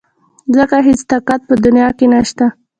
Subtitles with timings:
[0.55, 2.45] ځکه هېڅ طاقت په دنيا کې نشته.